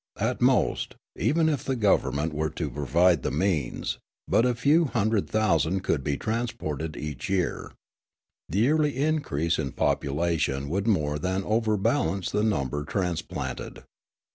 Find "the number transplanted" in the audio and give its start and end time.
12.31-13.83